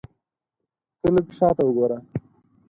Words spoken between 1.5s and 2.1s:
وګوره!